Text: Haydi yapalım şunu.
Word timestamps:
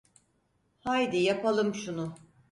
Haydi 0.79 1.17
yapalım 1.17 1.73
şunu. 1.75 2.15